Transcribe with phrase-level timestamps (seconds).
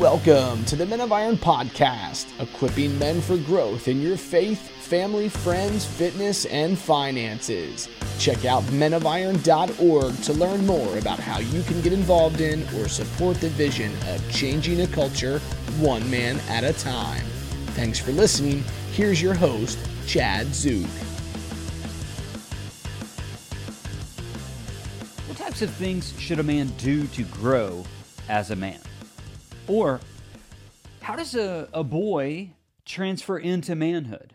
[0.00, 5.28] Welcome to the Men of Iron podcast, equipping men for growth in your faith, family,
[5.28, 7.86] friends, fitness, and finances.
[8.18, 13.42] Check out menofiron.org to learn more about how you can get involved in or support
[13.42, 15.38] the vision of changing a culture
[15.80, 17.26] one man at a time.
[17.74, 18.64] Thanks for listening.
[18.92, 20.88] Here's your host, Chad Zook.
[25.28, 27.84] What types of things should a man do to grow
[28.30, 28.80] as a man?
[29.70, 30.00] Or
[31.00, 32.54] how does a, a boy
[32.84, 34.34] transfer into manhood?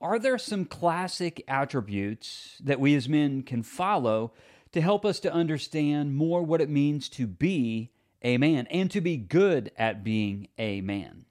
[0.00, 4.32] Are there some classic attributes that we as men can follow
[4.70, 7.90] to help us to understand more what it means to be
[8.22, 11.24] a man and to be good at being a man?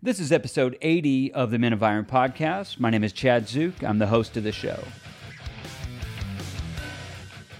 [0.00, 2.80] This is episode 80 of the Men of Iron podcast.
[2.80, 3.84] My name is Chad Zook.
[3.84, 4.82] I'm the host of the show.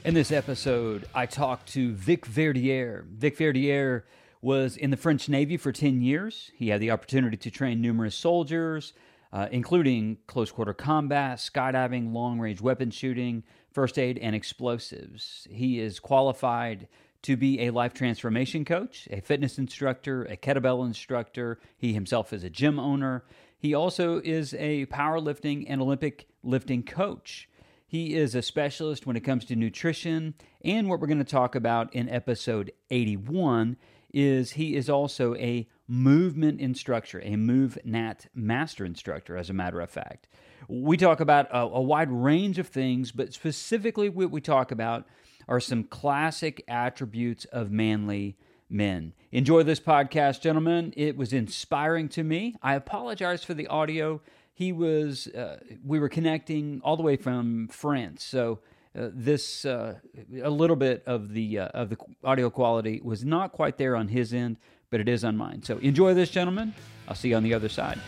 [0.03, 3.05] In this episode, I talked to Vic Verdier.
[3.07, 4.07] Vic Verdier
[4.43, 6.51] was in the French Navy for 10 years.
[6.55, 8.93] He had the opportunity to train numerous soldiers,
[9.33, 15.47] uh, including close quarter combat, skydiving, long range weapon shooting, first aid, and explosives.
[15.51, 16.89] He is qualified
[17.23, 21.61] to be a life transformation coach, a fitness instructor, a kettlebell instructor.
[21.77, 23.25] He himself is a gym owner.
[23.59, 27.47] He also is a powerlifting and Olympic lifting coach.
[27.87, 30.35] He is a specialist when it comes to nutrition.
[30.65, 33.77] And what we're going to talk about in episode 81
[34.13, 39.91] is he is also a movement instructor, a MovNat master instructor, as a matter of
[39.91, 40.29] fact.
[40.69, 45.07] We talk about a, a wide range of things, but specifically what we talk about
[45.49, 48.37] are some classic attributes of manly
[48.69, 49.13] men.
[49.33, 50.95] Enjoy this podcast, gentlemen.
[50.97, 52.55] It was inspiring to me.
[52.63, 54.21] I apologize for the audio.
[54.55, 58.23] He was, uh, we were connecting all the way from France.
[58.23, 58.61] So,
[58.99, 59.95] uh, this uh,
[60.43, 64.09] a little bit of the uh, of the audio quality was not quite there on
[64.09, 64.57] his end,
[64.91, 65.63] but it is on mine.
[65.63, 66.75] So enjoy this, gentlemen.
[67.07, 68.01] I'll see you on the other side.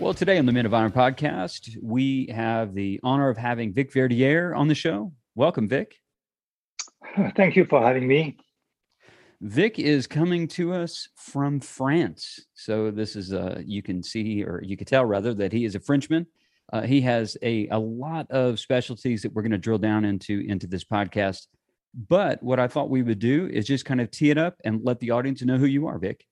[0.00, 3.92] Well, today on the Men of Iron podcast, we have the honor of having Vic
[3.92, 5.12] Verdier on the show.
[5.34, 5.96] Welcome, Vic.
[7.36, 8.36] Thank you for having me.
[9.40, 12.46] Vic is coming to us from France.
[12.54, 15.76] So this is uh you can see or you can tell rather that he is
[15.76, 16.26] a Frenchman.
[16.72, 20.44] Uh, he has a, a lot of specialties that we're going to drill down into
[20.46, 21.46] into this podcast.
[21.94, 24.84] But what I thought we would do is just kind of tee it up and
[24.84, 26.24] let the audience know who you are, Vic.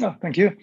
[0.00, 0.56] Oh, thank you.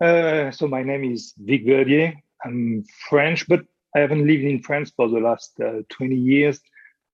[0.00, 2.14] Uh, so my name is Vic Verdier.
[2.44, 3.62] I'm French, but
[3.96, 6.60] I haven't lived in France for the last uh, 20 years.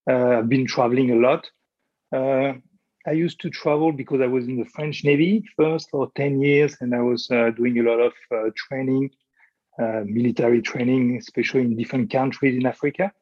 [0.09, 1.49] Uh, I've been traveling a lot.
[2.13, 2.55] Uh,
[3.07, 6.77] I used to travel because I was in the French Navy first for 10 years,
[6.81, 8.13] and I was uh, doing a lot of
[8.55, 9.11] training
[9.79, 13.13] military training, especially in different countries in Africa.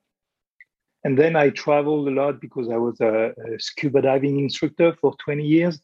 [1.05, 5.15] And then I traveled a lot because I was a, a, scuba diving instructor for
[5.25, 5.81] 20 years.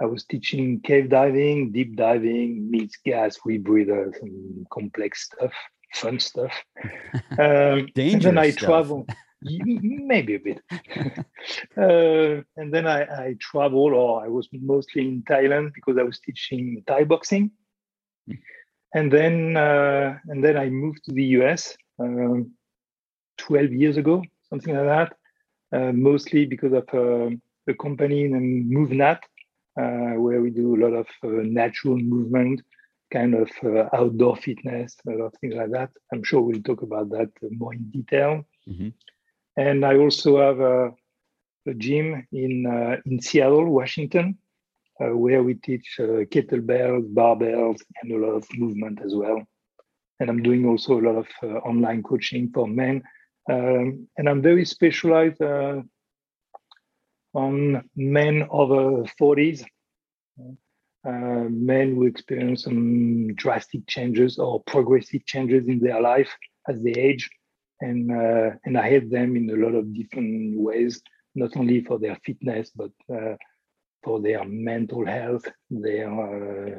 [0.00, 5.52] I was teaching cave diving, deep diving, mixed gas, rebreathers, and complex stuff,
[5.94, 6.52] fun stuff.
[7.38, 9.06] Um, Dangerous and then I travel,
[9.42, 10.60] maybe a bit.
[11.76, 16.18] uh, and then I, I traveled, or I was mostly in Thailand because I was
[16.20, 17.50] teaching Thai boxing.
[18.94, 22.52] And then uh, and then I moved to the US um,
[23.38, 25.16] 12 years ago, something like that.
[25.72, 27.30] Uh, mostly because of uh,
[27.68, 29.20] a company named MovNat,
[29.80, 32.60] uh, where we do a lot of uh, natural movement,
[33.12, 35.90] kind of uh, outdoor fitness, a lot of things like that.
[36.12, 38.44] I'm sure we'll talk about that more in detail.
[38.68, 38.88] Mm-hmm.
[39.56, 40.92] And I also have a,
[41.68, 44.49] a gym in in Seattle, Washington, uh,
[45.08, 49.42] where we teach uh, kettlebells, barbells, and a lot of movement as well.
[50.18, 53.02] And I'm doing also a lot of uh, online coaching for men.
[53.50, 55.40] Um, and I'm very specialized
[57.32, 59.64] on men over 40s,
[61.06, 61.10] uh,
[61.48, 66.30] men who experience some drastic changes or progressive changes in their life
[66.68, 67.28] as they age.
[67.80, 71.00] And, uh, and I help them in a lot of different ways,
[71.34, 73.36] not only for their fitness, but uh,
[74.02, 76.76] for their mental health, their uh,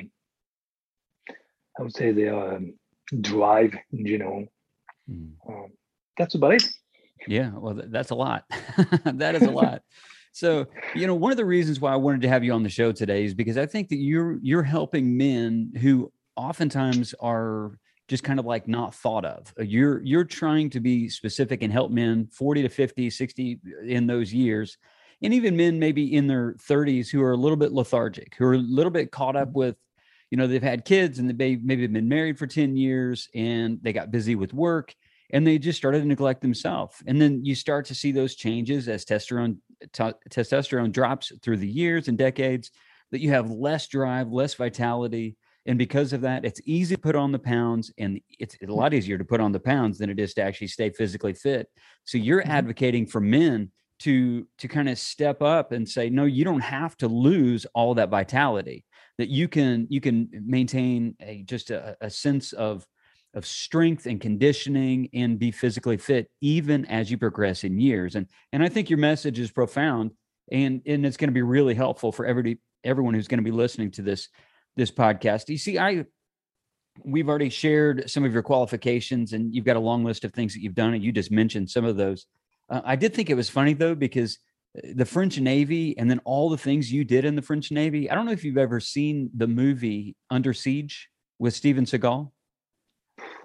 [1.79, 2.73] I would say their um,
[3.21, 4.45] drive in general.
[5.09, 5.31] Mm.
[5.47, 5.71] Um,
[6.17, 6.63] that's about it.
[7.27, 8.45] Yeah, well, that's a lot.
[9.05, 9.83] that is a lot.
[10.31, 10.65] so,
[10.95, 12.91] you know, one of the reasons why I wanted to have you on the show
[12.91, 17.77] today is because I think that you're you're helping men who oftentimes are
[18.07, 19.53] just kind of like not thought of.
[19.57, 24.33] You're you're trying to be specific and help men 40 to 50, 60 in those
[24.33, 24.77] years
[25.21, 28.53] and even men maybe in their 30s who are a little bit lethargic, who are
[28.53, 29.59] a little bit caught up mm-hmm.
[29.59, 29.75] with,
[30.29, 33.93] you know, they've had kids and they maybe been married for 10 years and they
[33.93, 34.95] got busy with work
[35.31, 36.95] and they just started to neglect themselves.
[37.05, 39.57] And then you start to see those changes as testosterone
[39.93, 42.71] t- testosterone drops through the years and decades.
[43.11, 45.35] That you have less drive, less vitality,
[45.65, 48.93] and because of that, it's easy to put on the pounds, and it's a lot
[48.93, 51.67] easier to put on the pounds than it is to actually stay physically fit.
[52.05, 52.51] So you're mm-hmm.
[52.51, 56.97] advocating for men to to kind of step up and say, no, you don't have
[56.97, 58.85] to lose all that vitality.
[59.17, 62.85] That you can you can maintain a just a, a sense of
[63.33, 68.15] of strength and conditioning and be physically fit even as you progress in years.
[68.15, 70.11] And and i think your message is profound
[70.51, 73.51] and and it's going to be really helpful for everybody everyone who's going to be
[73.51, 74.29] listening to this
[74.75, 75.49] this podcast.
[75.49, 76.05] You see i
[77.05, 80.53] we've already shared some of your qualifications and you've got a long list of things
[80.53, 82.25] that you've done and you just mentioned some of those
[82.71, 84.39] uh, i did think it was funny though because
[84.77, 88.09] uh, the french navy and then all the things you did in the french navy
[88.09, 91.09] i don't know if you've ever seen the movie under siege
[91.39, 92.31] with steven seagal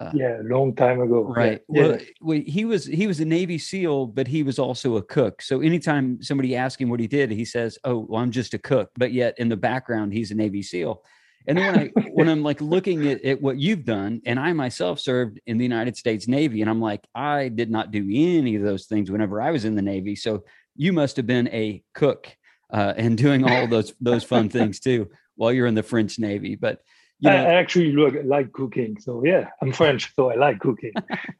[0.00, 1.22] uh, yeah, long time ago.
[1.22, 1.62] Right.
[1.68, 1.96] Yeah.
[2.20, 5.40] Well, he was he was a Navy SEAL, but he was also a cook.
[5.40, 8.58] So anytime somebody asks him what he did, he says, "Oh, well, I'm just a
[8.58, 11.02] cook." But yet in the background, he's a Navy SEAL.
[11.46, 14.52] And then when I when I'm like looking at, at what you've done, and I
[14.52, 18.56] myself served in the United States Navy, and I'm like, I did not do any
[18.56, 20.16] of those things whenever I was in the Navy.
[20.16, 20.44] So
[20.74, 22.34] you must have been a cook
[22.72, 26.56] uh, and doing all those those fun things too while you're in the French Navy.
[26.56, 26.80] But
[27.20, 28.98] you know, I actually look, like cooking.
[29.00, 30.92] So yeah, I'm French, so I like cooking.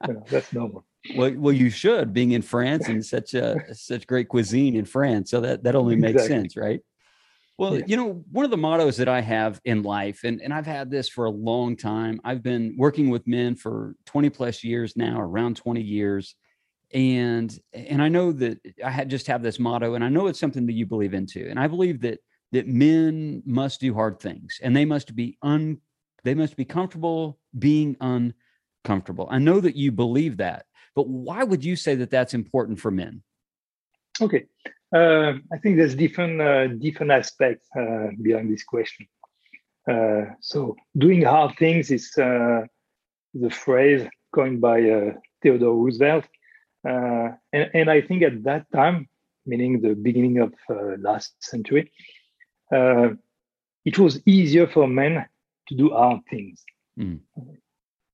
[0.07, 0.85] you know, that's normal.
[1.15, 5.31] Well, well, you should being in France and such a such great cuisine in France.
[5.31, 6.37] So that that only makes exactly.
[6.37, 6.81] sense, right?
[7.59, 7.85] Well, yeah.
[7.87, 10.91] you know, one of the mottos that I have in life, and, and I've had
[10.91, 12.21] this for a long time.
[12.23, 16.35] I've been working with men for 20 plus years now, around 20 years.
[16.93, 20.39] And and I know that I had just have this motto, and I know it's
[20.39, 21.49] something that you believe into.
[21.49, 22.21] And I believe that
[22.53, 25.79] that men must do hard things and they must be un
[26.25, 29.29] they must be comfortable being uncomfortable.
[29.31, 32.91] I know that you believe that, but why would you say that that's important for
[32.91, 33.23] men?
[34.21, 34.47] Okay,
[34.95, 39.07] uh, I think there's different uh, different aspects uh, behind this question.
[39.89, 42.63] Uh, so, doing hard things is uh,
[43.35, 45.13] the phrase coined by uh,
[45.43, 46.25] Theodore Roosevelt,
[46.85, 49.09] and, and, I think at that time,
[49.45, 50.55] meaning the beginning of
[50.99, 51.93] last century,
[52.73, 53.11] uh,
[53.85, 55.25] it was easier for men
[55.69, 56.65] to do hard things.
[56.99, 57.21] Mm.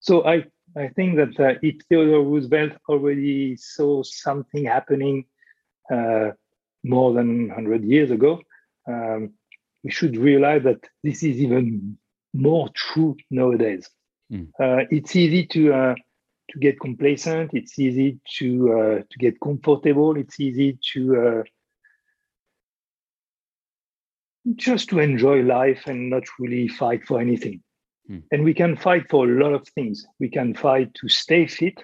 [0.01, 0.45] So I,
[0.77, 5.25] I think that uh, if Theodore Roosevelt already saw something happening
[5.91, 6.33] uh,
[6.83, 8.41] more than 100 years ago,
[8.89, 9.33] um,
[9.85, 11.99] we should realize that this is even
[12.33, 13.89] more true nowadays.
[14.33, 14.49] Mm.
[14.61, 15.95] Uh, it's easy to uh,
[16.51, 17.51] to get complacent.
[17.53, 20.17] It's easy to uh, to get comfortable.
[20.17, 21.45] It's easy to
[24.57, 27.63] just to enjoy life and not really fight for anything.
[28.09, 28.19] Hmm.
[28.33, 30.05] And we can fight for a lot of things.
[30.19, 31.83] We can fight to stay fit,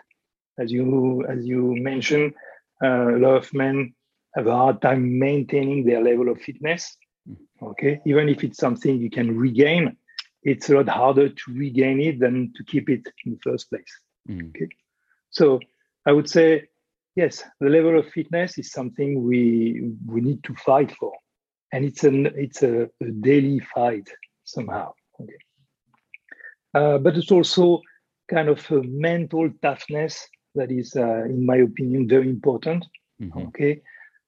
[0.58, 2.34] as you as you mentioned.
[2.82, 3.94] Uh, a lot of men
[4.38, 6.96] have a hard time maintaining their level of fitness.
[7.26, 7.67] Hmm.
[7.70, 9.96] Okay, even if it's something you can regain,
[10.43, 13.93] it's a lot harder to regain it than to keep it in the first place.
[14.26, 14.49] Hmm.
[14.49, 14.69] Okay,
[15.31, 15.61] so
[16.06, 16.69] I would say
[17.17, 21.12] yes, the level of fitness is something we we need to fight for
[21.73, 24.08] and it's an it's a, a daily fight
[24.44, 24.93] somehow.
[25.20, 25.40] Okay,
[26.75, 27.81] uh, but it's also
[28.29, 32.87] kind of a mental toughness that is, uh, in my opinion, very important.
[33.20, 33.49] Mm-hmm.
[33.49, 33.82] Okay,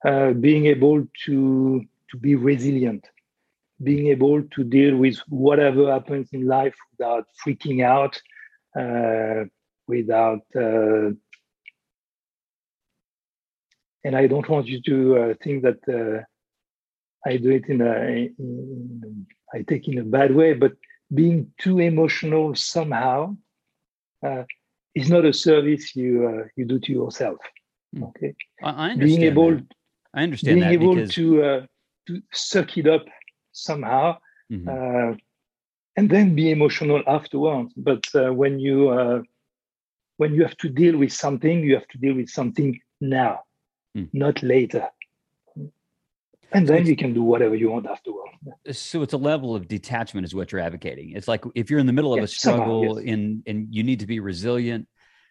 [0.04, 3.06] uh, being able to to be resilient,
[3.82, 8.20] being able to deal with whatever happens in life without freaking out,
[8.78, 9.44] uh,
[9.86, 11.10] without uh,
[14.04, 16.22] and I don't want you to uh, think that uh,
[17.28, 20.72] I do it in a, in, I take in a bad way, but
[21.12, 23.36] being too emotional somehow
[24.24, 24.44] uh,
[24.94, 27.38] is not a service you uh, you do to yourself.
[27.94, 28.04] Hmm.
[28.04, 29.00] Okay, I, understand.
[29.00, 29.66] Being able, that.
[30.14, 31.14] I understand being able because...
[31.14, 31.66] to uh,
[32.06, 33.06] to suck it up
[33.52, 34.18] somehow,
[34.52, 34.68] mm-hmm.
[34.68, 35.16] Uh,
[35.96, 37.72] and then be emotional afterwards.
[37.76, 39.22] But uh, when you uh,
[40.16, 43.40] when you have to deal with something, you have to deal with something now,
[43.96, 44.08] mm.
[44.12, 44.88] not later
[46.52, 48.30] and then you can do whatever you want afterwards.
[48.72, 51.12] So it's a level of detachment, is what you're advocating.
[51.12, 53.14] It's like if you're in the middle of yes, a struggle somehow, yes.
[53.14, 54.88] and and you need to be resilient,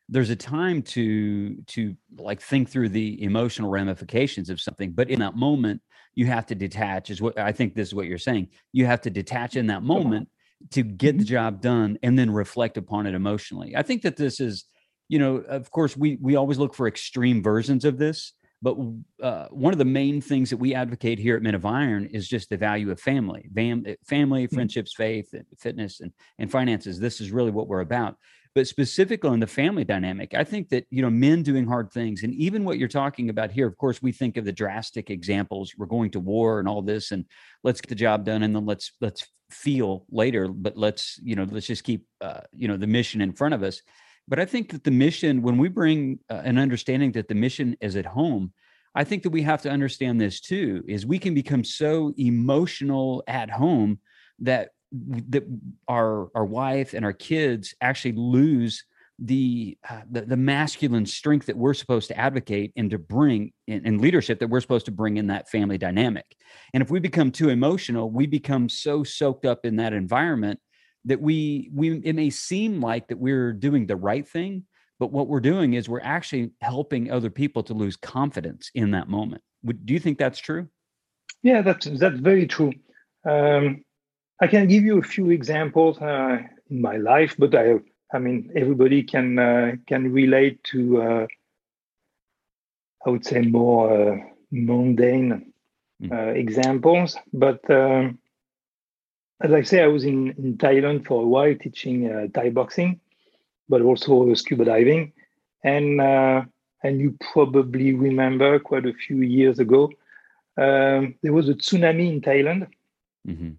[0.09, 4.91] there's a time to to like think through the emotional ramifications of something.
[4.91, 5.81] But in that moment,
[6.15, 7.09] you have to detach.
[7.09, 7.75] Is what I think.
[7.75, 8.49] This is what you're saying.
[8.73, 10.29] You have to detach in that moment
[10.71, 11.29] to get the mm-hmm.
[11.29, 13.75] job done and then reflect upon it emotionally.
[13.75, 14.65] I think that this is,
[15.07, 18.75] you know, of course, we we always look for extreme versions of this but
[19.21, 22.27] uh, one of the main things that we advocate here at Men of Iron is
[22.27, 24.55] just the value of family, Fam- family, mm-hmm.
[24.55, 26.99] friendships, faith, fitness, and, and finances.
[26.99, 28.17] This is really what we're about.
[28.59, 32.23] But specifically on the family dynamic, I think that you know men doing hard things,
[32.23, 33.65] and even what you're talking about here.
[33.65, 35.75] Of course, we think of the drastic examples.
[35.77, 37.23] We're going to war and all this, and
[37.63, 40.49] let's get the job done, and then let's let's feel later.
[40.49, 43.63] But let's you know let's just keep uh, you know the mission in front of
[43.63, 43.81] us.
[44.27, 47.77] But I think that the mission, when we bring uh, an understanding that the mission
[47.79, 48.51] is at home,
[48.93, 50.83] I think that we have to understand this too.
[50.85, 53.99] Is we can become so emotional at home
[54.39, 55.43] that that
[55.87, 58.83] our our wife and our kids actually lose
[59.21, 63.85] the, uh, the, the masculine strength that we're supposed to advocate and to bring in,
[63.85, 66.25] in, leadership that we're supposed to bring in that family dynamic.
[66.73, 70.59] And if we become too emotional, we become so soaked up in that environment
[71.05, 74.65] that we we it may seem like that we're doing the right thing,
[74.99, 79.07] but what we're doing is we're actually helping other people to lose confidence in that
[79.07, 79.41] moment.
[79.63, 80.67] Would, do you think that's true?
[81.41, 82.73] Yeah, that's that's very true.
[83.25, 83.83] Um,
[84.41, 87.79] I can give you a few examples uh, in my life, but I,
[88.13, 91.27] I mean, everybody can uh, can relate to, uh,
[93.05, 94.17] I would say, more uh,
[94.51, 95.51] mundane
[96.01, 96.35] mm.
[96.35, 97.17] examples.
[97.33, 98.19] But um,
[99.41, 103.01] as I say, I was in, in Thailand for a while teaching uh, Thai boxing,
[103.67, 105.11] but also scuba diving,
[105.63, 105.99] and
[106.81, 109.91] and you probably remember quite a few years ago,
[110.55, 112.67] um, there was a tsunami in Thailand.
[113.27, 113.49] Mm-hmm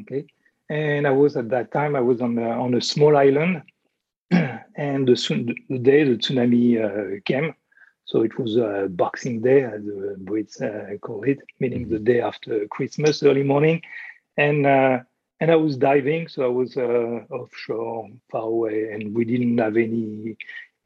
[0.00, 0.26] Okay,
[0.68, 3.62] and I was at that time I was on a, on a small island,
[4.30, 7.54] and the, the day the tsunami uh, came,
[8.04, 12.04] so it was a Boxing Day, as the Brits uh, call it, meaning the mm-hmm.
[12.04, 13.82] day after Christmas, early morning,
[14.36, 15.00] and uh,
[15.40, 19.76] and I was diving, so I was uh, offshore, far away, and we didn't have
[19.76, 20.36] any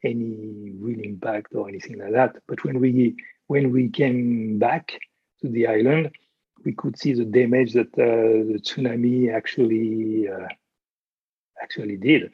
[0.03, 2.35] any real impact or anything like that.
[2.47, 3.15] But when we
[3.47, 4.99] when we came back
[5.41, 6.11] to the island,
[6.65, 10.47] we could see the damage that uh, the tsunami actually uh,
[11.61, 12.31] actually did.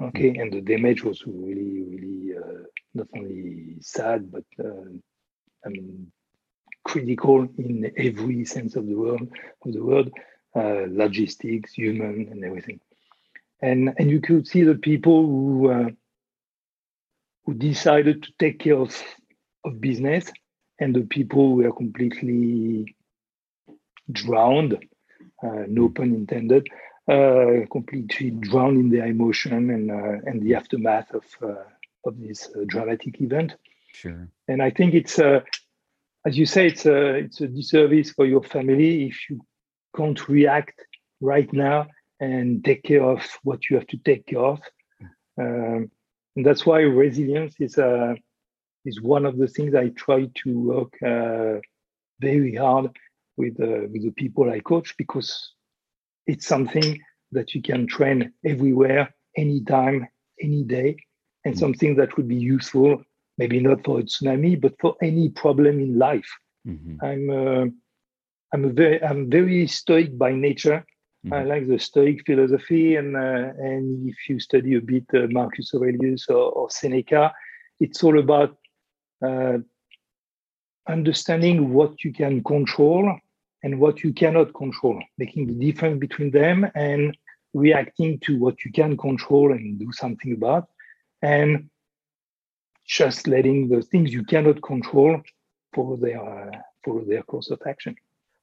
[0.00, 0.40] Okay, mm-hmm.
[0.40, 2.62] and the damage was really, really uh,
[2.94, 4.44] not only sad, but
[5.64, 6.10] I mean
[6.84, 9.22] critical in every sense of the word
[9.64, 10.10] of the word,
[10.56, 12.80] uh, logistics, human, and everything.
[13.60, 15.90] And and you could see the people who uh,
[17.44, 19.00] who decided to take care of
[19.64, 20.30] of business,
[20.80, 22.96] and the people who were completely
[24.10, 24.74] drowned,
[25.42, 25.92] uh, no hmm.
[25.94, 26.66] pun intended,
[27.08, 31.24] uh, completely drowned in their emotion and uh, and the aftermath of
[32.04, 33.56] of this dramatic event.
[33.92, 34.28] Sure.
[34.48, 35.44] And I think it's a,
[36.26, 39.40] as you say, it's a it's a disservice for your family if you
[39.94, 40.80] can't react
[41.20, 41.86] right now
[42.20, 44.60] and take care of what you have to take care of.
[45.38, 45.90] Um,
[46.36, 48.14] and that's why resilience is uh,
[48.84, 51.60] is one of the things I try to work uh,
[52.20, 52.96] very hard
[53.42, 55.28] with uh, with the people I coach because
[56.26, 56.88] it's something
[57.36, 59.04] that you can train everywhere,
[59.36, 59.98] anytime,
[60.40, 60.90] any day,
[61.44, 61.64] and mm-hmm.
[61.64, 63.02] something that would be useful.
[63.38, 66.30] Maybe not for a tsunami, but for any problem in life.
[66.68, 66.96] Mm-hmm.
[67.08, 67.64] I'm uh,
[68.52, 70.84] I'm a very I'm very stoic by nature.
[71.24, 71.34] Mm-hmm.
[71.34, 75.72] I like the Stoic philosophy, and uh, and if you study a bit uh, Marcus
[75.72, 77.32] Aurelius or, or, Seneca,
[77.78, 78.58] it's all about
[79.24, 79.58] uh,
[80.88, 83.16] understanding what you can control
[83.62, 87.16] and what you cannot control, making the difference between them and
[87.54, 90.68] reacting to what you can control and do something about,
[91.22, 91.68] and
[92.86, 95.20] just letting the things you cannot control
[95.74, 96.50] follow their uh,
[96.84, 97.94] follow their course of action.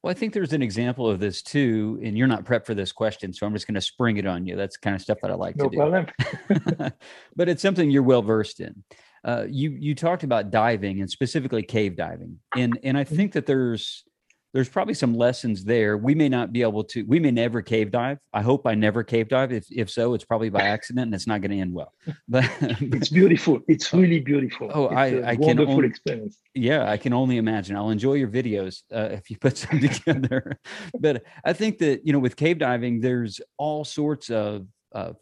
[0.02, 2.90] Well, I think there's an example of this too, and you're not prepped for this
[2.90, 4.56] question, so I'm just going to spring it on you.
[4.56, 6.90] That's kind of stuff that I like no to do.
[7.36, 8.82] but it's something you're well versed in.
[9.22, 13.44] Uh, you you talked about diving and specifically cave diving, and and I think that
[13.44, 14.04] there's
[14.52, 15.96] there's probably some lessons there.
[15.96, 18.18] We may not be able to, we may never cave dive.
[18.32, 19.52] I hope I never cave dive.
[19.52, 21.92] If, if so, it's probably by accident and it's not going to end well.
[22.28, 23.60] But it's beautiful.
[23.68, 24.70] It's really beautiful.
[24.72, 26.38] Oh, it's I, I can only, experience.
[26.54, 27.76] Yeah, I can only imagine.
[27.76, 30.58] I'll enjoy your videos uh, if you put some together.
[30.98, 35.12] but I think that, you know, with cave diving, there's all sorts of, uh,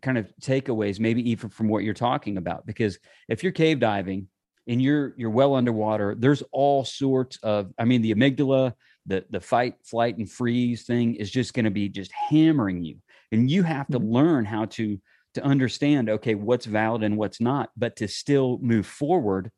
[0.00, 2.98] kind of takeaways, maybe even from what you're talking about, because
[3.28, 4.28] if you're cave diving,
[4.66, 8.72] and you're you're well underwater there's all sorts of i mean the amygdala
[9.06, 12.96] the the fight flight and freeze thing is just going to be just hammering you
[13.32, 14.12] and you have to mm-hmm.
[14.12, 14.98] learn how to
[15.34, 19.50] to understand okay what's valid and what's not but to still move forward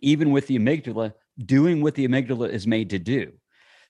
[0.00, 1.12] even with the amygdala
[1.44, 3.32] doing what the amygdala is made to do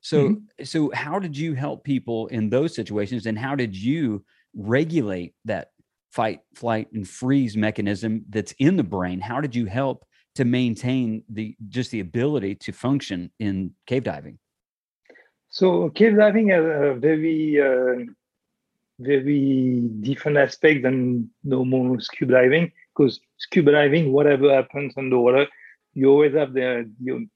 [0.01, 0.65] so mm-hmm.
[0.65, 4.25] so how did you help people in those situations and how did you
[4.55, 5.69] regulate that
[6.13, 11.23] fight flight and freeze mechanism that's in the brain how did you help to maintain
[11.29, 14.39] the just the ability to function in cave diving?
[15.49, 18.05] So cave diving has a very uh,
[18.99, 25.47] very different aspect than normal scuba diving because scuba diving, whatever happens underwater,
[25.95, 27.27] you always have the, the,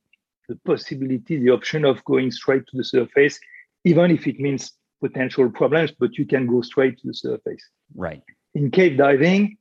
[0.48, 3.38] the possibility, the option of going straight to the surface,
[3.84, 7.62] even if it means potential problems, but you can go straight to the surface.
[7.94, 8.22] Right.
[8.54, 9.56] In cave diving,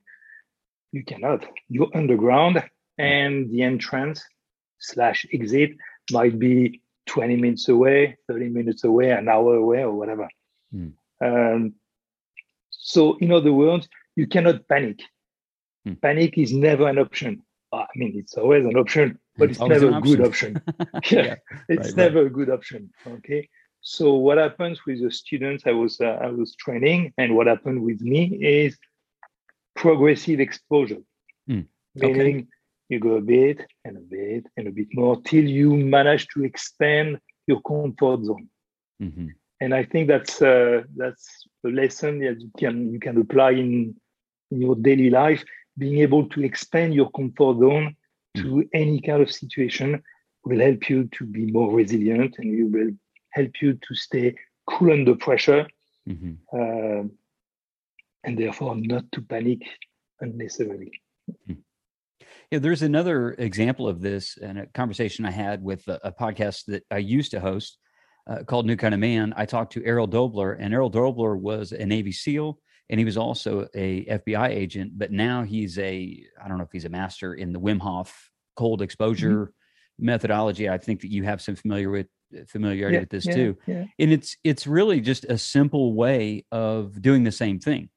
[0.91, 1.45] you cannot.
[1.69, 2.63] You're underground,
[2.97, 4.23] and the entrance
[4.79, 5.71] slash exit
[6.11, 10.27] might be 20 minutes away, 30 minutes away, an hour away, or whatever.
[10.71, 10.89] Hmm.
[11.23, 11.73] Um,
[12.69, 14.99] so, in other words, you cannot panic.
[15.85, 15.93] Hmm.
[15.93, 17.43] Panic is never an option.
[17.73, 20.61] I mean, it's always an option, but it's, it's never a good option.
[21.11, 21.35] yeah,
[21.67, 22.27] it's right, never right.
[22.27, 22.91] a good option.
[23.05, 23.49] Okay.
[23.81, 27.83] So what happens with the students I was uh, I was training, and what happened
[27.83, 28.77] with me is
[29.75, 31.03] progressive exposure,
[31.49, 31.65] mm.
[31.95, 32.47] meaning okay.
[32.89, 36.43] You go a bit and a bit and a bit more till you manage to
[36.43, 38.47] expand your comfort zone.
[39.01, 39.27] Mm-hmm.
[39.59, 41.27] And I think that's uh, that's
[41.65, 43.95] a lesson that you can you can apply in
[44.51, 45.43] in your daily life.
[45.77, 47.95] Being able to expand your comfort zone
[48.35, 48.41] mm.
[48.41, 50.01] to any kind of situation
[50.43, 52.91] will help you to be more resilient, and you will
[53.31, 54.35] help you to stay
[54.67, 55.67] cool under pressure.
[56.07, 56.33] Mm-hmm.
[56.53, 57.07] Uh,
[58.23, 59.61] and therefore not to panic
[60.19, 60.91] unnecessarily.
[61.45, 61.53] Hmm.
[62.51, 66.65] Yeah, there's another example of this and a conversation I had with a, a podcast
[66.67, 67.77] that I used to host
[68.25, 69.33] uh, called New Kind of Man.
[69.35, 72.57] I talked to Errol Dobler, and Errol Dobler was a Navy SEAL,
[72.89, 74.97] and he was also a FBI agent.
[74.97, 78.29] But now he's a I don't know if he's a master in the Wim Hof
[78.55, 80.05] cold exposure mm-hmm.
[80.05, 80.69] methodology.
[80.69, 82.07] I think that you have some familiar with
[82.47, 83.57] familiarity yeah, with this yeah, too.
[83.65, 83.85] Yeah.
[83.99, 87.89] And it's it's really just a simple way of doing the same thing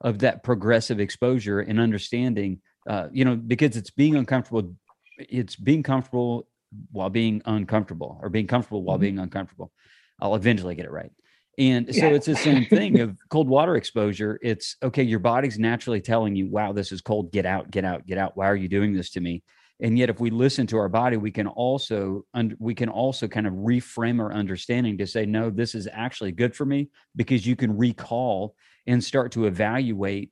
[0.00, 4.74] of that progressive exposure and understanding uh, you know because it's being uncomfortable
[5.18, 6.48] it's being comfortable
[6.90, 9.02] while being uncomfortable or being comfortable while mm-hmm.
[9.02, 9.72] being uncomfortable.
[10.20, 11.10] I'll eventually get it right.
[11.58, 12.14] And so yeah.
[12.14, 14.38] it's the same thing of cold water exposure.
[14.42, 17.32] It's okay your body's naturally telling you wow this is cold.
[17.32, 18.36] Get out get out get out.
[18.36, 19.42] Why are you doing this to me?
[19.80, 22.24] And yet if we listen to our body we can also
[22.58, 26.56] we can also kind of reframe our understanding to say no this is actually good
[26.56, 28.54] for me because you can recall
[28.86, 30.30] and start to evaluate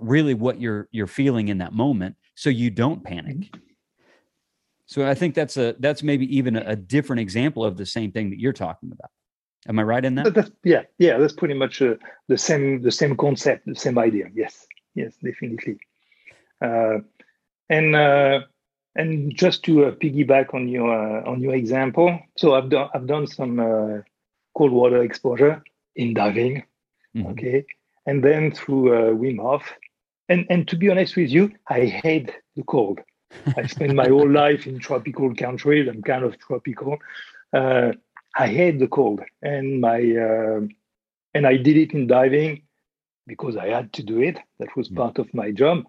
[0.00, 3.60] really what you're you're feeling in that moment so you don't panic mm-hmm.
[4.86, 8.12] so i think that's a that's maybe even a, a different example of the same
[8.12, 9.10] thing that you're talking about
[9.68, 11.94] am i right in that that's, yeah yeah that's pretty much uh,
[12.28, 15.78] the same the same concept the same idea yes yes definitely
[16.64, 16.98] uh,
[17.68, 18.40] and uh,
[18.94, 23.06] and just to uh, piggyback on your uh, on your example so i've done i've
[23.06, 24.04] done some
[24.56, 25.62] cold water exposure
[25.96, 26.62] in diving
[27.16, 27.30] Mm-hmm.
[27.32, 27.64] Okay.
[28.06, 29.62] And then through uh, Wim Hof.
[30.28, 33.00] And, and to be honest with you, I hate the cold.
[33.56, 35.88] I spent my whole life in tropical countries.
[35.88, 36.98] I'm kind of tropical.
[37.52, 37.92] Uh,
[38.36, 40.60] I hate the cold, and my uh,
[41.34, 42.62] and I did it in diving
[43.26, 44.38] because I had to do it.
[44.58, 44.96] That was mm-hmm.
[44.96, 45.84] part of my job,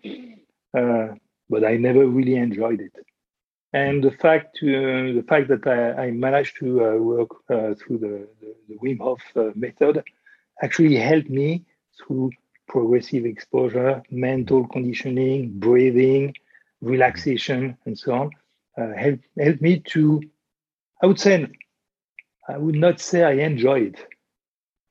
[0.78, 1.08] uh,
[1.50, 2.94] but I never really enjoyed it.
[3.72, 8.00] And the fact uh, the fact that I, I managed to uh, work uh, through
[8.00, 9.22] the, the, the Wim Hof
[9.56, 10.04] method
[10.62, 11.66] actually helped me
[11.98, 12.32] through
[12.68, 16.34] progressive exposure, mental conditioning, breathing,
[16.82, 18.32] relaxation, and so on.
[18.78, 20.22] Uh, help help me to,
[21.02, 21.48] I would say,
[22.48, 24.06] I would not say I enjoy it,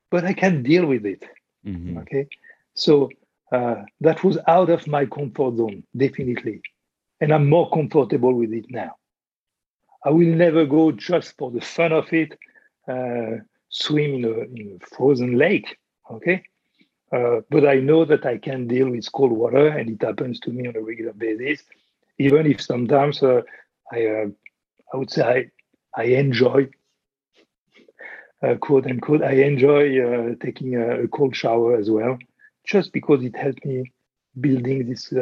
[0.09, 1.23] but I can deal with it.
[1.65, 1.97] Mm-hmm.
[1.99, 2.27] Okay,
[2.73, 3.09] so
[3.51, 6.61] uh, that was out of my comfort zone, definitely,
[7.19, 8.95] and I'm more comfortable with it now.
[10.05, 12.37] I will never go just for the fun of it.
[12.87, 15.77] Uh, swim in a, in a frozen lake.
[16.11, 16.43] Okay.
[17.13, 20.49] Uh, but I know that I can deal with cold water, and it happens to
[20.49, 21.63] me on a regular basis.
[22.17, 23.41] Even if sometimes uh,
[23.91, 24.25] I, uh,
[24.93, 25.21] I would say
[25.95, 26.69] I, I enjoy,
[28.41, 32.17] uh, quote unquote, I enjoy uh, taking a, a, cold shower as well,
[32.65, 33.91] just because it helps me
[34.39, 35.13] building this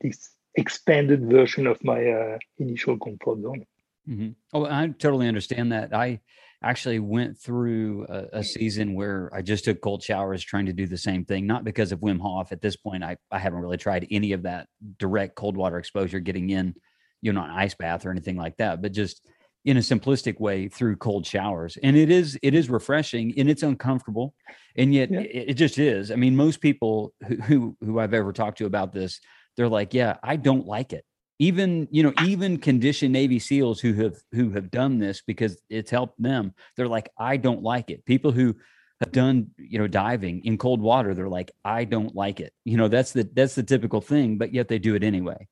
[0.00, 3.66] this expanded version of my initial comfort zone.
[4.08, 4.30] Mm-hmm.
[4.52, 5.92] Oh, I totally understand that.
[5.92, 6.20] I
[6.62, 10.86] actually went through a, a, season where I just took cold showers trying to do
[10.86, 12.50] the same thing, not because of Wim Hof.
[12.50, 14.66] At this point, I, I haven't really tried any of that
[14.98, 16.74] direct cold water exposure, getting in,
[17.22, 19.24] you know, an ice bath or anything like that, but just
[19.64, 21.78] in a simplistic way through cold showers.
[21.82, 24.34] And it is, it is refreshing and it's uncomfortable.
[24.76, 25.20] And yet yeah.
[25.20, 26.10] it, it, just is.
[26.10, 29.20] I mean, most people who, who, who I've ever talked to about this,
[29.56, 31.04] they're like, yeah, I don't like it
[31.38, 35.90] even you know even conditioned navy seals who have who have done this because it's
[35.90, 38.04] helped them they're like i don't like it.
[38.04, 38.54] People who
[39.00, 42.52] have done you know diving in cold water they're like i don't like it.
[42.64, 45.48] You know that's the that's the typical thing but yet they do it anyway.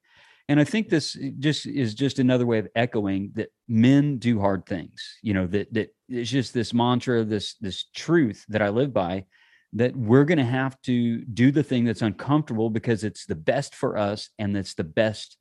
[0.48, 4.66] And i think this just is just another way of echoing that men do hard
[4.66, 8.92] things you know that that it's just this mantra this this truth that i live
[8.92, 9.24] by
[9.72, 13.74] that we're going to have to do the thing that's uncomfortable because it's the best
[13.74, 15.36] for us and it's the best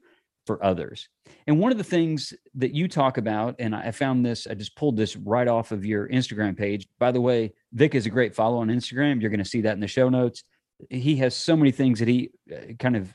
[0.45, 1.10] for others.
[1.47, 4.75] And one of the things that you talk about, and I found this, I just
[4.75, 6.88] pulled this right off of your Instagram page.
[6.99, 9.21] By the way, Vic is a great follow on Instagram.
[9.21, 10.43] You're going to see that in the show notes.
[10.89, 13.13] He has so many things that he uh, kind of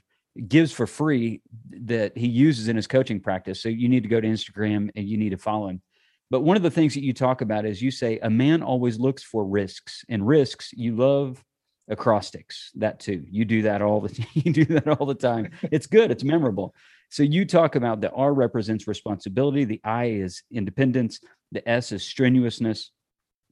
[0.49, 3.63] gives for free that he uses in his coaching practice.
[3.63, 5.83] So you need to go to Instagram and you need to follow him.
[6.31, 8.99] But one of the things that you talk about is you say a man always
[8.99, 11.45] looks for risks, and risks you love
[11.89, 12.71] acrostics.
[12.77, 15.51] That too, you do that all the you do that all the time.
[15.63, 16.11] It's good.
[16.11, 16.75] It's memorable.
[17.11, 21.21] So you talk about the R represents responsibility, the I is independence,
[21.53, 22.93] the S is strenuousness,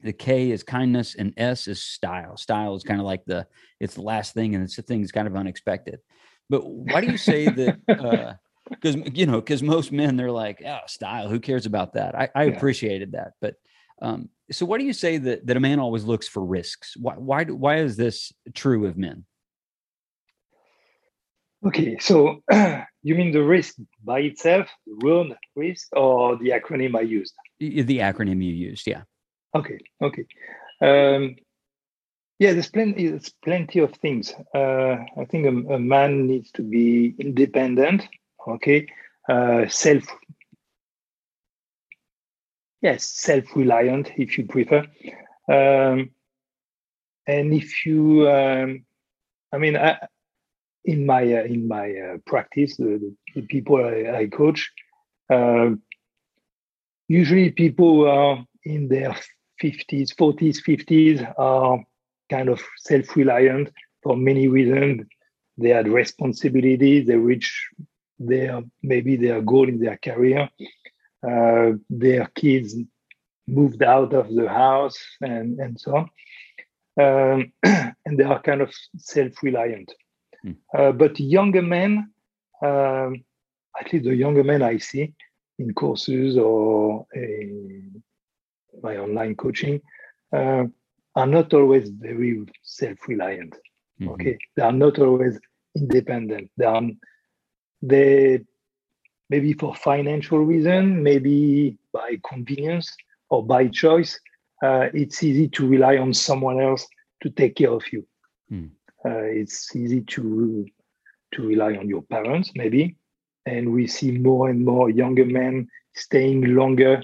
[0.03, 2.37] the K is kindness, and S is style.
[2.37, 3.47] Style is kind of like the
[3.81, 5.99] it's the last thing, and it's the thing that's kind of unexpected.
[6.49, 7.79] But why do you say that?
[7.99, 8.35] Uh,
[8.71, 12.29] because you know because most men they're like oh style who cares about that i,
[12.35, 12.57] I yeah.
[12.57, 13.55] appreciated that but
[14.03, 17.15] um, so why do you say that that a man always looks for risks why
[17.15, 19.25] why do, why is this true of men
[21.67, 22.43] okay so
[23.09, 27.99] you mean the risk by itself the word risk or the acronym i used the
[27.99, 29.03] acronym you used yeah
[29.55, 30.27] okay okay
[30.81, 31.35] um,
[32.39, 33.09] yeah, there's plenty.
[33.09, 34.33] There's plenty of things.
[34.55, 38.07] Uh, I think a, a, man needs to be independent
[38.49, 38.87] okay
[39.29, 40.05] uh, self
[42.81, 44.87] yes self-reliant if you prefer
[45.49, 46.11] um,
[47.27, 48.85] and if you um,
[49.53, 49.99] i mean I,
[50.93, 52.93] in my uh, in my uh, practice the,
[53.35, 54.61] the, people I, I coach
[55.31, 55.71] uh,
[57.09, 59.13] usually people who are in their
[59.63, 61.85] 50s 40s 50s are
[62.31, 63.71] kind of self-reliant
[64.03, 65.07] for many reasons
[65.57, 67.51] they had responsibilities they reach
[68.19, 70.49] their maybe their goal in their career.
[71.27, 72.77] Uh, their kids
[73.47, 76.11] moved out of the house and, and so on.
[77.01, 77.53] Um,
[78.07, 79.93] and they are kind of self-reliant.
[80.43, 80.53] Hmm.
[80.77, 82.11] Uh, but younger men,
[82.63, 83.25] um,
[83.81, 85.13] at least the younger men I see
[85.59, 87.07] in courses or
[88.83, 89.81] my online coaching,
[90.33, 90.65] uh,
[91.15, 93.55] are not always very self-reliant.
[94.01, 94.09] Mm-hmm.
[94.11, 95.39] Okay, they are not always
[95.77, 96.51] independent.
[96.57, 96.83] They are
[97.83, 98.45] they
[99.31, 102.97] maybe for financial reason, maybe by convenience
[103.31, 104.19] or by choice,
[104.63, 106.87] uh, it's easy to rely on someone else
[107.23, 108.07] to take care of you.
[108.49, 108.67] Hmm.
[109.05, 110.67] Uh, it's easy to
[111.35, 112.97] to rely on your parents, maybe,
[113.45, 117.03] and we see more and more younger men staying longer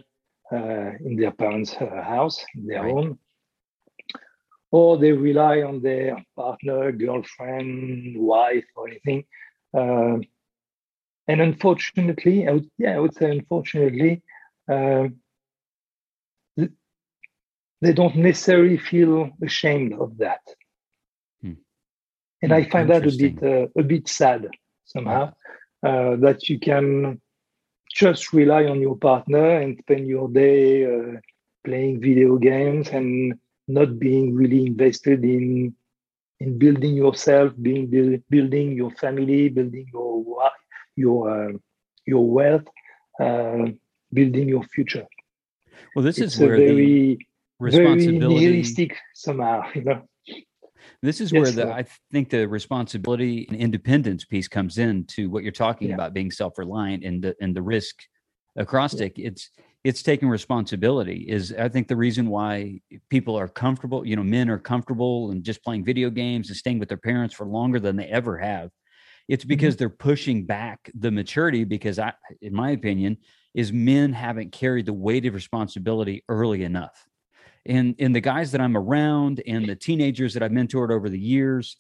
[0.50, 2.92] uh, in their parents' uh, house, in their right.
[2.92, 3.18] home,
[4.70, 9.24] or they rely on their partner, girlfriend, wife, or anything
[9.74, 10.18] uh,
[11.26, 14.22] and unfortunately, I would, yeah, I would say unfortunately,
[14.70, 15.08] uh,
[16.56, 20.40] they don't necessarily feel ashamed of that.
[22.44, 24.48] And I find that a bit uh, a bit sad
[24.84, 25.32] somehow
[25.82, 27.20] uh, that you can
[27.90, 31.20] just rely on your partner and spend your day uh,
[31.64, 33.34] playing video games and
[33.66, 35.74] not being really invested in
[36.40, 37.86] in building yourself, being
[38.28, 40.50] building your family, building your
[40.96, 41.52] your uh,
[42.04, 42.68] your wealth,
[43.20, 43.64] uh,
[44.12, 45.06] building your future.
[45.94, 47.18] Well, this it's is where very, the
[47.58, 50.02] responsibility very nihilistic somehow, you know.
[51.04, 55.28] This is yes, where the I think the responsibility and independence piece comes in to
[55.30, 55.94] what you're talking yeah.
[55.94, 57.96] about being self-reliant and the and the risk
[58.56, 59.18] acrostic.
[59.18, 59.28] Yeah.
[59.28, 59.50] It's
[59.84, 64.48] it's taking responsibility is i think the reason why people are comfortable you know men
[64.48, 67.94] are comfortable and just playing video games and staying with their parents for longer than
[67.94, 68.70] they ever have
[69.28, 69.48] it's mm-hmm.
[69.48, 69.80] because mm-hmm.
[69.80, 73.18] they're pushing back the maturity because I in my opinion
[73.54, 77.06] is men haven't carried the weight of responsibility early enough.
[77.66, 81.18] And in the guys that I'm around and the teenagers that I've mentored over the
[81.18, 81.76] years,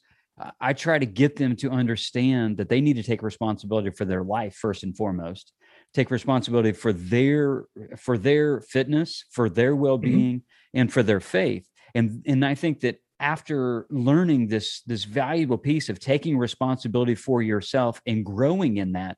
[0.60, 4.24] I try to get them to understand that they need to take responsibility for their
[4.24, 5.52] life first and foremost
[5.94, 7.64] take responsibility for their
[7.96, 9.82] for their fitness for their mm-hmm.
[9.82, 10.78] well-being mm-hmm.
[10.78, 15.88] and for their faith and and i think that after learning this this valuable piece
[15.88, 19.16] of taking responsibility for yourself and growing in that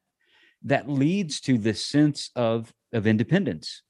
[0.63, 3.83] that leads to this sense of of independence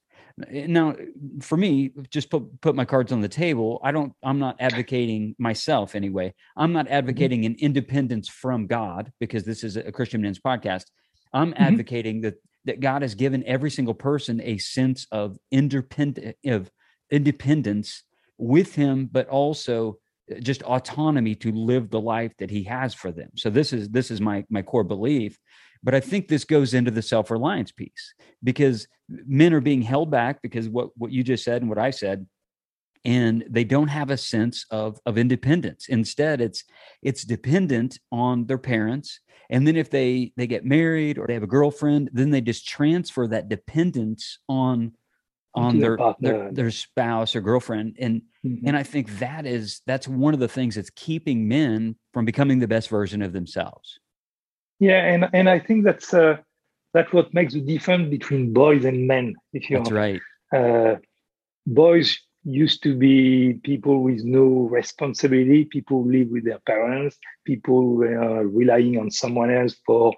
[0.49, 0.95] now
[1.41, 5.35] for me just put put my cards on the table i don't i'm not advocating
[5.39, 6.93] myself anyway i'm not mm-hmm.
[6.93, 7.53] advocating mm-hmm.
[7.53, 10.85] an independence from god because this is a christian men's podcast
[11.33, 11.63] i'm mm-hmm.
[11.63, 16.69] advocating that that god has given every single person a sense of independent of
[17.11, 18.03] independence
[18.37, 19.97] with him, but also
[20.31, 23.29] uh, just autonomy to live the life that he has for them.
[23.35, 25.37] So this is this is my my core belief.
[25.83, 28.13] But I think this goes into the self-reliance piece
[28.43, 31.91] because men are being held back because what what you just said and what I
[31.91, 32.27] said,
[33.05, 35.87] and they don't have a sense of of independence.
[35.87, 36.63] Instead it's
[37.01, 41.43] it's dependent on their parents and then if they they get married or they have
[41.43, 44.93] a girlfriend then they just transfer that dependence on
[45.55, 48.67] on their, their, their spouse or girlfriend and mm-hmm.
[48.67, 52.59] and i think that is that's one of the things that's keeping men from becoming
[52.59, 53.99] the best version of themselves
[54.79, 56.37] yeah and and i think that's uh
[56.93, 60.21] that's what makes the difference between boys and men if you that's right
[60.55, 60.95] uh
[61.65, 67.81] boys used to be people with no responsibility, people who live with their parents, people
[67.81, 70.13] who are relying on someone else for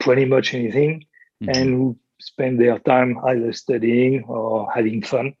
[0.00, 1.04] pretty much anything,
[1.42, 1.50] mm-hmm.
[1.50, 5.34] and who spend their time either studying or having fun.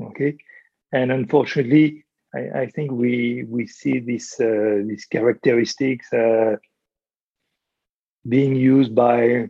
[0.00, 0.38] Okay,
[0.92, 6.56] and unfortunately, I, I think we we see this uh, these characteristics uh,
[8.28, 9.48] being used by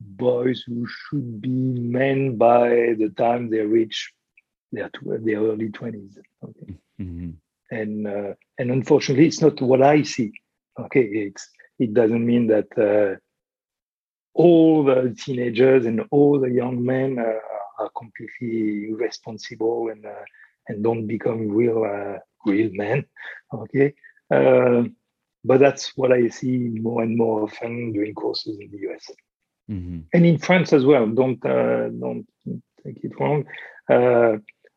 [0.00, 4.12] boys who should be men by the time they reach
[4.72, 6.18] their their early twenties.
[6.44, 7.30] Okay, mm-hmm.
[7.70, 10.32] and uh, and unfortunately, it's not what I see.
[10.78, 13.16] Okay, it's it doesn't mean that uh,
[14.34, 17.38] all the teenagers and all the young men uh,
[17.78, 20.24] are completely irresponsible and uh,
[20.68, 23.04] and don't become real uh, real men.
[23.52, 23.94] Okay.
[25.44, 29.04] Uh, but that's what I see more and more often during courses in the US
[29.70, 30.00] mm-hmm.
[30.12, 31.06] and in France as well.
[31.06, 32.26] Don't don't
[32.84, 33.44] take it wrong.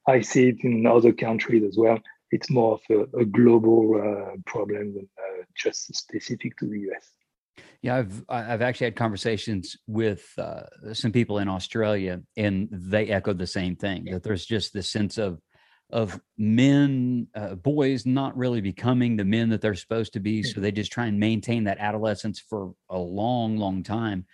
[0.08, 2.00] I see it in other countries as well.
[2.32, 7.12] It's more of a, a global uh, problem than uh, just specific to the US.
[7.82, 13.38] Yeah, I've I've actually had conversations with uh, some people in Australia, and they echoed
[13.40, 15.40] the same thing that there's just this sense of
[15.92, 20.60] of men, uh, boys, not really becoming the men that they're supposed to be, so
[20.60, 24.26] they just try and maintain that adolescence for a long, long time.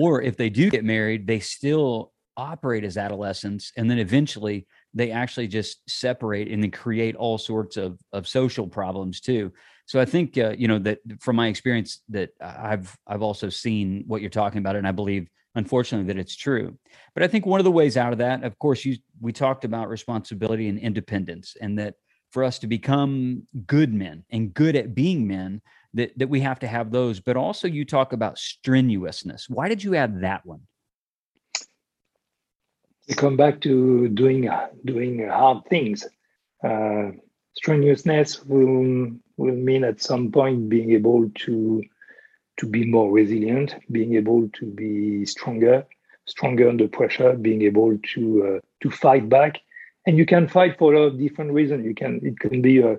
[0.00, 5.10] Or if they do get married, they still operate as adolescents, and then eventually they
[5.10, 9.52] actually just separate and then create all sorts of of social problems too.
[9.86, 14.04] So I think uh, you know that from my experience that I've I've also seen
[14.06, 16.78] what you're talking about, and I believe unfortunately that it's true.
[17.14, 19.64] But I think one of the ways out of that, of course, you we talked
[19.64, 21.94] about responsibility and independence, and that
[22.30, 25.60] for us to become good men and good at being men,
[25.94, 27.20] that that we have to have those.
[27.20, 29.48] But also, you talk about strenuousness.
[29.48, 30.60] Why did you add that one?
[33.08, 34.50] we come back to doing
[34.84, 36.06] doing hard things.
[36.62, 37.12] Uh,
[37.56, 41.82] strenuousness will will mean at some point being able to
[42.58, 45.86] to be more resilient, being able to be stronger,
[46.26, 49.60] stronger under pressure, being able to uh, to fight back.
[50.06, 51.84] And you can fight for a lot of different reasons.
[51.84, 52.98] You can it can be a,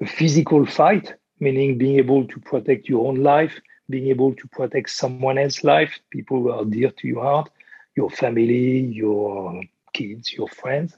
[0.00, 4.90] a physical fight, meaning being able to protect your own life, being able to protect
[4.90, 7.50] someone else's life, people who are dear to your heart
[7.96, 10.96] your family, your kids, your friends.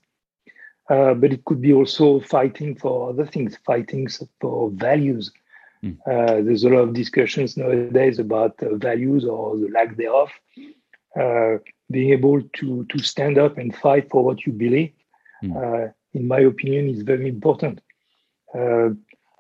[0.91, 4.09] Uh, but it could be also fighting for other things, fighting
[4.41, 5.31] for values.
[5.85, 5.97] Mm.
[6.07, 10.31] Uh, there's a lot of discussions nowadays about uh, values or the lack thereof.
[11.19, 11.59] Uh,
[11.91, 14.93] being able to to stand up and fight for what you believe,
[15.43, 15.93] mm.
[16.13, 17.81] in my opinion, is very important.
[18.55, 18.91] Uh,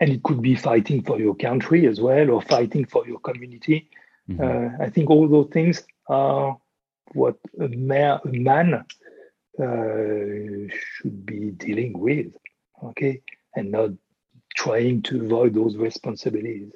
[0.00, 3.90] and it could be fighting for your country as well, or fighting for your community.
[4.30, 4.82] Mm-hmm.
[4.82, 6.56] I think all those things are
[7.14, 8.74] what a, man, a man
[9.60, 12.28] uh, should be dealing with,
[12.84, 13.22] okay,
[13.56, 13.90] and not
[14.58, 16.72] trying to avoid those responsibilities.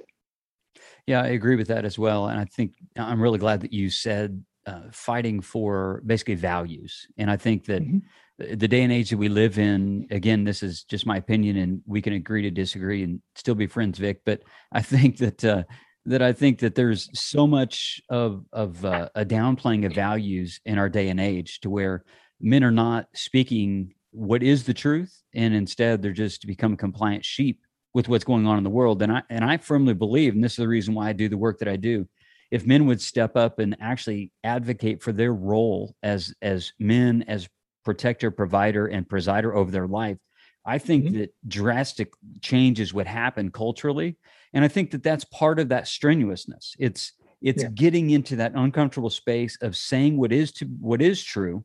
[1.07, 2.29] Yeah, I agree with that as well.
[2.29, 7.09] And I think I'm really glad that you said uh, fighting for basically values.
[7.19, 8.57] And I think that mm-hmm.
[8.57, 11.83] the day and age that we live in, again, this is just my opinion, and
[11.85, 14.21] we can agree to disagree and still be friends, Vic.
[14.25, 15.65] But I think that uh,
[16.07, 20.79] that I think that there's so much of of uh, a downplaying of values in
[20.79, 22.05] our day and age to where
[22.41, 27.25] men are not speaking what is the truth and instead they're just to become compliant
[27.25, 27.61] sheep
[27.95, 30.53] with what's going on in the world and I and I firmly believe and this
[30.53, 32.09] is the reason why I do the work that I do
[32.51, 37.49] if men would step up and actually advocate for their role as as men as
[37.85, 40.19] protector provider and presider over their life
[40.65, 41.19] I think mm-hmm.
[41.19, 44.17] that drastic changes would happen culturally
[44.53, 47.71] and i think that that's part of that strenuousness it's it's yeah.
[47.75, 51.65] getting into that uncomfortable space of saying what is to what is true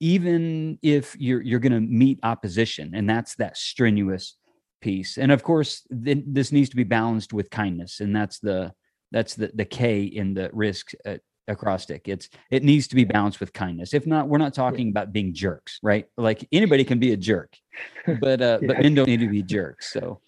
[0.00, 4.36] even if you're you're going to meet opposition and that's that strenuous
[4.80, 5.18] piece.
[5.18, 8.72] And of course th- this needs to be balanced with kindness and that's the
[9.12, 11.16] that's the the k in the risk uh,
[11.48, 12.08] acrostic.
[12.08, 13.94] It's it needs to be balanced with kindness.
[13.94, 14.90] If not we're not talking yeah.
[14.90, 16.06] about being jerks right?
[16.16, 17.54] Like anybody can be a jerk
[18.20, 18.68] but uh yeah.
[18.68, 20.20] but men don't need to be jerks so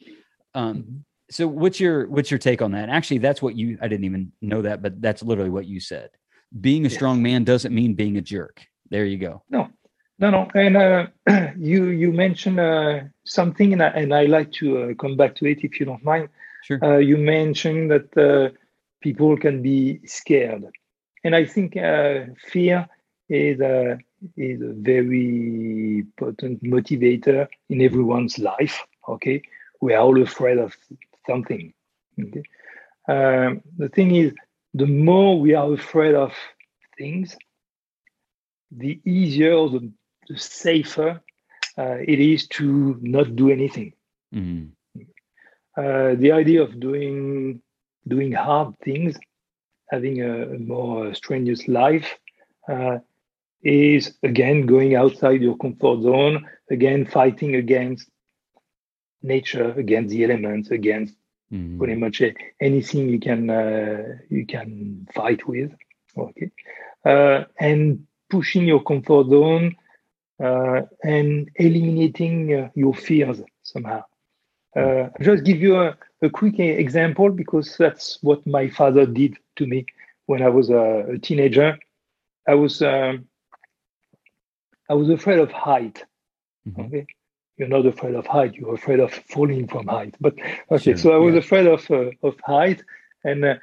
[0.55, 0.97] um mm-hmm.
[1.31, 2.88] so what's your what's your take on that?
[2.88, 6.11] Actually that's what you i didn't even know that but that's literally what you said.
[6.61, 8.62] Being a strong man doesn't mean being a jerk.
[8.91, 9.43] There you go.
[9.49, 9.71] No
[10.18, 11.07] No, no, and uh,
[11.59, 15.46] you you mentioned uh, something, and I, and I like to uh, come back to
[15.46, 16.29] it if you don't mind.
[16.64, 16.79] Sure.
[16.85, 18.57] Uh, you mentioned that uh,
[19.03, 20.64] people can be scared,
[21.25, 22.88] and I think uh, fear
[23.29, 23.98] is a
[24.37, 28.85] is a very potent motivator in everyone's life.
[29.09, 29.42] Okay,
[29.81, 30.77] we are all afraid of
[31.27, 31.72] something.
[32.20, 32.44] Okay,
[33.09, 34.33] um, the thing is,
[34.75, 36.33] the more we are afraid of
[36.96, 37.37] things,
[38.70, 39.92] the easier the, the
[40.37, 41.21] safer
[41.79, 43.92] uh, it is to not do anything.
[44.35, 44.71] Mhm.
[45.77, 47.61] Uh, the idea of doing
[48.09, 49.16] doing hard things,
[49.90, 52.18] having a, a more strenuous life,
[52.68, 52.99] uh,
[53.62, 58.11] is again going outside your comfort zone, again fighting against
[59.23, 61.14] nature, against the elements, against
[61.53, 61.79] Mhm.
[61.79, 64.68] pretty much a- anything you can uh, you can
[65.14, 65.71] fight with
[66.16, 66.51] okay
[67.05, 67.81] uh, and
[68.31, 69.82] pushing your comfort zone uh,
[70.42, 74.02] and eliminating uh, your fears somehow
[74.76, 79.37] uh, I'll just give you a, a quick example because that's what my father did
[79.57, 79.87] to me
[80.26, 81.78] when I was a, a teenager.
[82.48, 83.26] I was um,
[84.88, 86.05] I was afraid of height.
[86.66, 86.87] Mhm.
[86.87, 87.07] Okay,
[87.59, 90.14] you're not afraid of height; you're afraid of falling from height.
[90.20, 90.35] But
[90.70, 91.40] okay, Sure, so I was yeah.
[91.40, 92.83] afraid of uh, of height,
[93.24, 93.55] and uh,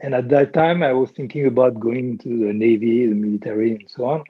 [0.00, 3.84] and at that time I was thinking about going to the navy, the military, and
[3.88, 4.24] so on.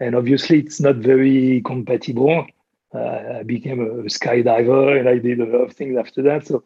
[0.00, 2.46] And obviously, it's not very compatible.
[2.94, 6.46] Uh, I became a skydiver, and I did a lot of things after that.
[6.46, 6.62] So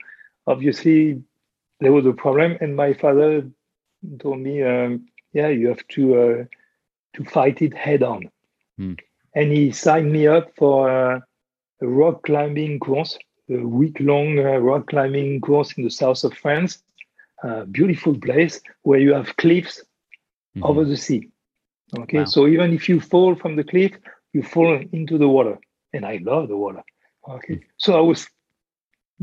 [0.46, 1.22] obviously,
[1.80, 2.58] there was a problem.
[2.60, 3.48] And my father
[4.18, 6.44] told me, um, "Yeah, you have to uh,
[7.14, 8.30] to fight it head on."
[8.78, 8.94] Hmm.
[9.34, 11.20] And he signed me up for uh,
[11.80, 13.16] a rock climbing course,
[13.48, 16.82] a week-long uh, rock climbing course in the south of France.
[17.42, 19.82] A beautiful place where you have cliffs
[20.56, 20.68] Mhm.
[20.68, 21.30] over the sea.
[21.98, 22.24] Okay, Wow.
[22.24, 23.92] so even if you fall from the cliff,
[24.32, 25.58] you fall into the water,
[25.92, 26.82] and I love the water.
[27.28, 28.28] Okay, so I was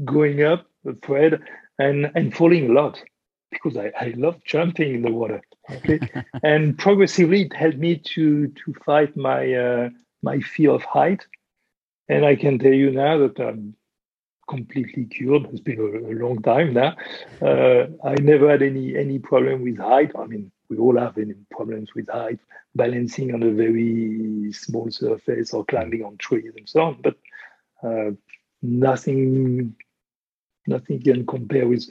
[0.04, 1.40] going up, afraid,
[1.80, 3.02] and and falling a lot
[3.52, 5.42] because I, I love jumping in the water.
[5.72, 6.00] Okay,
[6.44, 9.90] and progressively it helped me to to fight my uh,
[10.22, 11.26] my fear of height,
[12.10, 13.76] and I can tell you now that I'm
[14.50, 15.46] completely cured.
[15.52, 16.96] It's been a, a long time now.
[17.42, 20.12] Uh, I never had any any problem with height.
[20.18, 22.40] I mean, we all have any problems with height,
[22.76, 27.02] balancing on a very small surface or climbing on trees and so on.
[27.02, 27.16] But
[27.84, 28.12] uh,
[28.62, 29.76] nothing,
[30.66, 31.88] nothing can compare with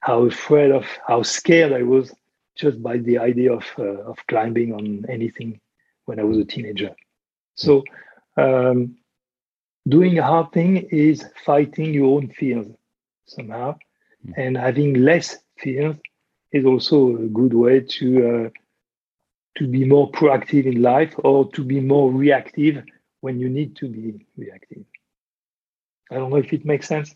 [0.00, 2.12] how afraid of, how scared I was
[2.56, 5.60] just by the idea of uh, of climbing on anything
[6.06, 6.94] when I was a teenager.
[7.54, 7.84] So.
[8.36, 8.96] Um,
[9.88, 12.66] doing a hard thing is fighting your own fears
[13.26, 13.74] somehow
[14.36, 15.96] and having less fears
[16.52, 18.48] is also a good way to uh,
[19.58, 22.84] to be more proactive in life or to be more reactive
[23.20, 24.84] when you need to be reactive
[26.10, 27.14] i don't know if it makes sense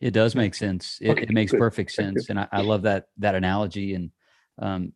[0.00, 0.96] It does make sense.
[1.02, 1.60] It, Okay, it makes good.
[1.60, 3.92] perfect sense, and I, I love that that analogy.
[3.94, 4.10] And
[4.58, 4.92] um,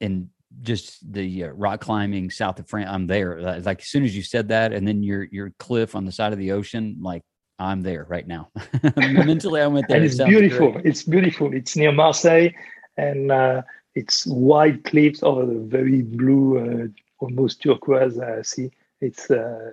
[0.00, 0.30] and
[0.62, 3.40] just the uh, rock climbing south of France, I'm there.
[3.62, 6.32] Like as soon as you said that, and then your your cliff on the side
[6.32, 7.22] of the ocean, like
[7.58, 8.50] I'm there right now.
[8.96, 9.96] Mentally, I went there.
[9.96, 10.86] and it's sounds beautiful great.
[10.86, 12.50] it's beautiful it's near marseille
[12.96, 13.62] and uh,
[13.94, 16.86] it's white cliffs over the very blue uh,
[17.18, 19.72] almost turquoise uh, sea it's uh,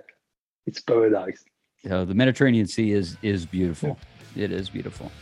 [0.66, 1.44] it's paradise
[1.86, 3.96] the Mediterranean Sea is is beautiful.
[4.34, 5.12] It is beautiful.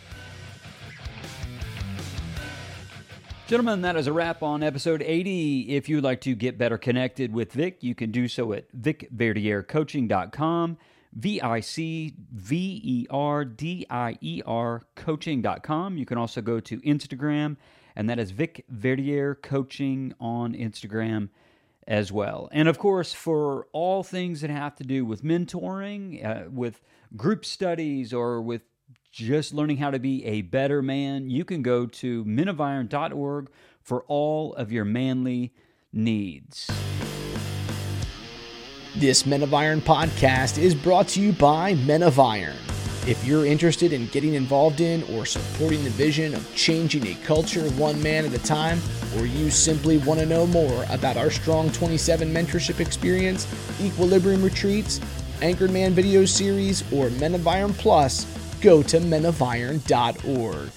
[3.47, 5.77] Gentlemen, that is a wrap on episode 80.
[5.77, 8.75] If you would like to get better connected with Vic, you can do so at
[8.75, 10.79] vicverdiercoaching.com,
[11.15, 15.97] V I C V E R D I E R coaching.com.
[15.97, 17.57] You can also go to Instagram,
[17.95, 21.29] and that is Vic Verdier Coaching on Instagram
[21.87, 22.49] as well.
[22.53, 26.81] And of course, for all things that have to do with mentoring, uh, with
[27.17, 28.63] group studies, or with
[29.13, 33.51] just learning how to be a better man, you can go to menofiron.org
[33.81, 35.53] for all of your manly
[35.93, 36.69] needs.
[38.97, 42.55] This Men of Iron podcast is brought to you by Men of Iron.
[43.09, 47.69] If you're interested in getting involved in or supporting the vision of changing a culture
[47.71, 48.81] one man at a time,
[49.17, 53.49] or you simply want to know more about our Strong 27 mentorship experience,
[53.83, 55.01] Equilibrium retreats,
[55.43, 58.27] Anchored Man video series, or Men of Iron Plus,
[58.61, 60.71] go to menofiron.org.